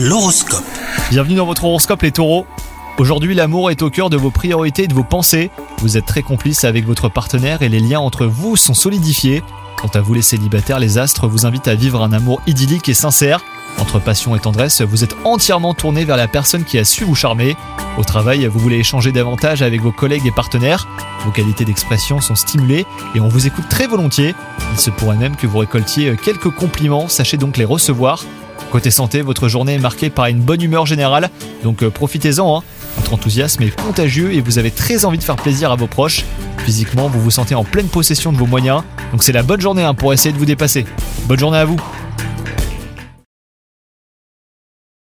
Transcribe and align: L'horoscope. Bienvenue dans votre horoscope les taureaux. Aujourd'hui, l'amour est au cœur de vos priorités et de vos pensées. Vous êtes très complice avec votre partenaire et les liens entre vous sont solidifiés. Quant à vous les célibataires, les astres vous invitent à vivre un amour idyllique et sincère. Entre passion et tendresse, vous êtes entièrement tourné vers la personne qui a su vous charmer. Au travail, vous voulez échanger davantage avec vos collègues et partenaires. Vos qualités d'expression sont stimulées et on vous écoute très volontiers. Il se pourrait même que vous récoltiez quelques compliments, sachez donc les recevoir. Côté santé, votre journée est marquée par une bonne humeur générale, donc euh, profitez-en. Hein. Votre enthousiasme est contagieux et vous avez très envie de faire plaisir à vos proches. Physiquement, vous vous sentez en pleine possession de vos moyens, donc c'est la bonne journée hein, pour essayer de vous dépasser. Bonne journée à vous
L'horoscope. 0.00 0.62
Bienvenue 1.10 1.34
dans 1.34 1.44
votre 1.44 1.64
horoscope 1.64 2.02
les 2.02 2.12
taureaux. 2.12 2.46
Aujourd'hui, 2.98 3.34
l'amour 3.34 3.72
est 3.72 3.82
au 3.82 3.90
cœur 3.90 4.10
de 4.10 4.16
vos 4.16 4.30
priorités 4.30 4.84
et 4.84 4.86
de 4.86 4.94
vos 4.94 5.02
pensées. 5.02 5.50
Vous 5.78 5.96
êtes 5.96 6.06
très 6.06 6.22
complice 6.22 6.62
avec 6.62 6.86
votre 6.86 7.08
partenaire 7.08 7.62
et 7.62 7.68
les 7.68 7.80
liens 7.80 7.98
entre 7.98 8.24
vous 8.24 8.54
sont 8.54 8.74
solidifiés. 8.74 9.42
Quant 9.76 9.88
à 9.88 10.00
vous 10.00 10.14
les 10.14 10.22
célibataires, 10.22 10.78
les 10.78 10.98
astres 10.98 11.26
vous 11.26 11.46
invitent 11.46 11.66
à 11.66 11.74
vivre 11.74 12.00
un 12.00 12.12
amour 12.12 12.40
idyllique 12.46 12.88
et 12.88 12.94
sincère. 12.94 13.40
Entre 13.78 13.98
passion 13.98 14.36
et 14.36 14.38
tendresse, 14.38 14.82
vous 14.82 15.02
êtes 15.02 15.16
entièrement 15.24 15.74
tourné 15.74 16.04
vers 16.04 16.16
la 16.16 16.28
personne 16.28 16.62
qui 16.62 16.78
a 16.78 16.84
su 16.84 17.02
vous 17.02 17.16
charmer. 17.16 17.56
Au 17.96 18.04
travail, 18.04 18.46
vous 18.46 18.60
voulez 18.60 18.78
échanger 18.78 19.10
davantage 19.10 19.62
avec 19.62 19.80
vos 19.80 19.90
collègues 19.90 20.26
et 20.26 20.32
partenaires. 20.32 20.86
Vos 21.24 21.32
qualités 21.32 21.64
d'expression 21.64 22.20
sont 22.20 22.36
stimulées 22.36 22.86
et 23.16 23.20
on 23.20 23.26
vous 23.26 23.48
écoute 23.48 23.68
très 23.68 23.88
volontiers. 23.88 24.36
Il 24.74 24.78
se 24.78 24.90
pourrait 24.90 25.16
même 25.16 25.34
que 25.34 25.48
vous 25.48 25.58
récoltiez 25.58 26.16
quelques 26.22 26.50
compliments, 26.50 27.08
sachez 27.08 27.36
donc 27.36 27.56
les 27.56 27.64
recevoir. 27.64 28.22
Côté 28.70 28.90
santé, 28.90 29.22
votre 29.22 29.48
journée 29.48 29.74
est 29.74 29.78
marquée 29.78 30.10
par 30.10 30.26
une 30.26 30.40
bonne 30.40 30.62
humeur 30.62 30.86
générale, 30.86 31.30
donc 31.62 31.82
euh, 31.82 31.90
profitez-en. 31.90 32.58
Hein. 32.58 32.62
Votre 32.96 33.14
enthousiasme 33.14 33.62
est 33.62 33.80
contagieux 33.80 34.34
et 34.34 34.40
vous 34.40 34.58
avez 34.58 34.70
très 34.70 35.04
envie 35.04 35.18
de 35.18 35.22
faire 35.22 35.36
plaisir 35.36 35.72
à 35.72 35.76
vos 35.76 35.86
proches. 35.86 36.24
Physiquement, 36.58 37.08
vous 37.08 37.20
vous 37.20 37.30
sentez 37.30 37.54
en 37.54 37.64
pleine 37.64 37.88
possession 37.88 38.32
de 38.32 38.36
vos 38.36 38.46
moyens, 38.46 38.82
donc 39.12 39.22
c'est 39.22 39.32
la 39.32 39.42
bonne 39.42 39.60
journée 39.60 39.84
hein, 39.84 39.94
pour 39.94 40.12
essayer 40.12 40.32
de 40.32 40.38
vous 40.38 40.44
dépasser. 40.44 40.84
Bonne 41.26 41.38
journée 41.38 41.58
à 41.58 41.64
vous 41.64 41.80